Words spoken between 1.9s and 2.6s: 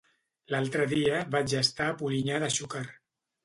a Polinyà de